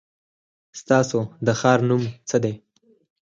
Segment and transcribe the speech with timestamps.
[0.79, 1.97] ستاسو د ښار نو
[2.29, 2.53] څه دی؟